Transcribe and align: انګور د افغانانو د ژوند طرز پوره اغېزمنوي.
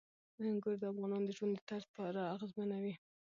انګور 0.47 0.75
د 0.79 0.83
افغانانو 0.91 1.27
د 1.27 1.31
ژوند 1.37 1.63
طرز 1.69 1.85
پوره 1.93 2.23
اغېزمنوي. 2.35 2.93